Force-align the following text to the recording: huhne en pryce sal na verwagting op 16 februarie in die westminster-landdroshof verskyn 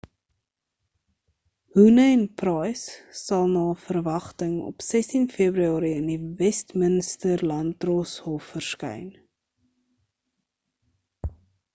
huhne 1.79 2.05
en 2.13 2.23
pryce 2.41 2.93
sal 3.19 3.45
na 3.57 3.65
verwagting 3.81 4.55
op 4.71 4.81
16 4.87 5.27
februarie 5.35 5.93
in 5.99 6.09
die 6.13 6.17
westminster-landdroshof 6.41 8.49
verskyn 8.57 9.07